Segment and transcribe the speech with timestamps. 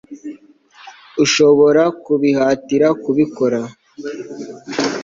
[1.23, 3.59] urashobora kubihatira kubikora